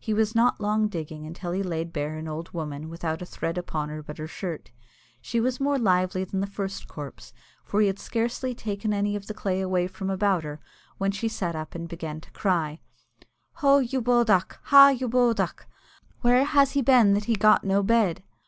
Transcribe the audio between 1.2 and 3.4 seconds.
until he laid bare an old woman without a